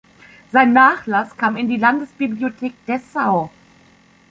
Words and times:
Sein 0.51 0.73
Nachlass 0.73 1.37
kam 1.37 1.55
in 1.55 1.69
die 1.69 1.77
Landesbibliothek 1.77 2.73
Dessau. 2.87 3.51